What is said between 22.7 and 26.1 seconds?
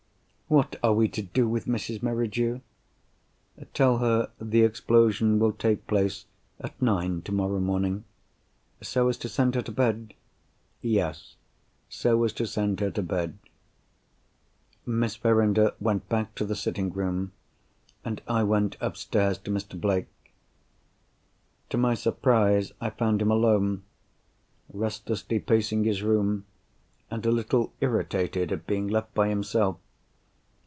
I found him alone; restlessly pacing his